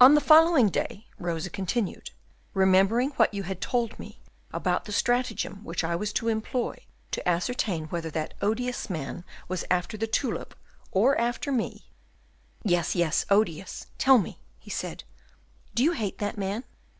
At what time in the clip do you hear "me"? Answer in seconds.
3.96-4.20, 11.52-11.92, 14.18-14.40